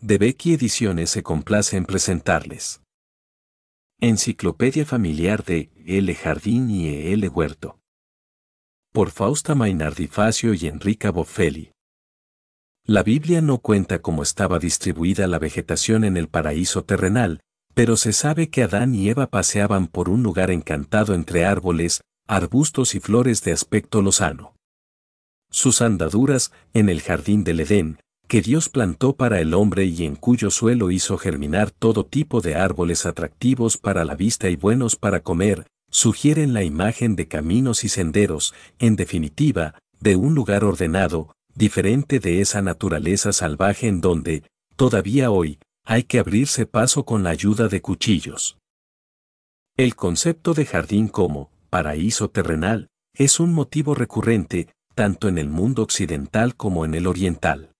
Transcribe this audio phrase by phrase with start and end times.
[0.00, 2.80] de Becky Ediciones se complace en presentarles.
[4.00, 6.14] Enciclopedia Familiar de L.
[6.14, 7.12] Jardín y E.
[7.12, 7.28] L.
[7.28, 7.78] Huerto.
[8.92, 11.72] Por Fausta Mainardi Facio y Enrica Boffelli.
[12.86, 17.40] La Biblia no cuenta cómo estaba distribuida la vegetación en el paraíso terrenal,
[17.74, 22.94] pero se sabe que Adán y Eva paseaban por un lugar encantado entre árboles, arbustos
[22.94, 24.54] y flores de aspecto lozano.
[25.50, 27.98] Sus andaduras, en el jardín del Edén,
[28.30, 32.54] que Dios plantó para el hombre y en cuyo suelo hizo germinar todo tipo de
[32.54, 37.88] árboles atractivos para la vista y buenos para comer, sugieren la imagen de caminos y
[37.88, 44.44] senderos, en definitiva, de un lugar ordenado, diferente de esa naturaleza salvaje en donde,
[44.76, 48.58] todavía hoy, hay que abrirse paso con la ayuda de cuchillos.
[49.76, 55.82] El concepto de jardín como paraíso terrenal es un motivo recurrente tanto en el mundo
[55.82, 57.72] occidental como en el oriental.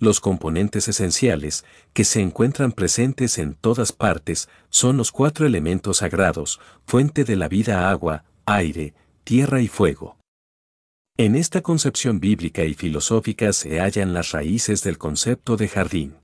[0.00, 6.58] Los componentes esenciales, que se encuentran presentes en todas partes, son los cuatro elementos sagrados,
[6.86, 8.94] fuente de la vida agua, aire,
[9.24, 10.16] tierra y fuego.
[11.18, 16.16] En esta concepción bíblica y filosófica se hallan las raíces del concepto de jardín.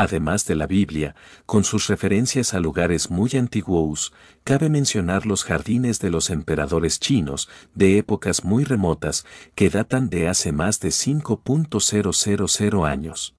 [0.00, 5.98] Además de la Biblia, con sus referencias a lugares muy antiguos, cabe mencionar los jardines
[5.98, 12.88] de los emperadores chinos, de épocas muy remotas, que datan de hace más de 5.000
[12.88, 13.36] años.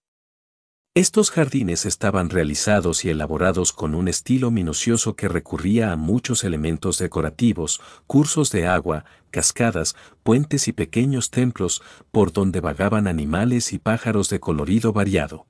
[0.93, 6.99] Estos jardines estaban realizados y elaborados con un estilo minucioso que recurría a muchos elementos
[6.99, 11.81] decorativos, cursos de agua, cascadas, puentes y pequeños templos,
[12.11, 15.47] por donde vagaban animales y pájaros de colorido variado.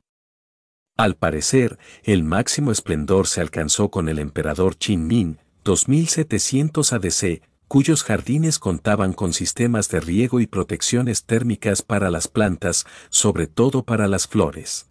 [0.97, 8.03] Al parecer, el máximo esplendor se alcanzó con el emperador Qin Min, 2700 ADC, cuyos
[8.03, 14.07] jardines contaban con sistemas de riego y protecciones térmicas para las plantas, sobre todo para
[14.07, 14.89] las flores.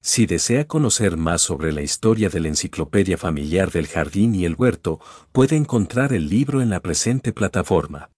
[0.00, 4.54] Si desea conocer más sobre la historia de la enciclopedia familiar del jardín y el
[4.54, 5.00] huerto,
[5.32, 8.10] puede encontrar el libro en la presente plataforma.